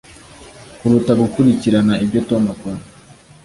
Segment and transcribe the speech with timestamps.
[0.77, 2.79] kuruta gukurikirana ibyo Tom akora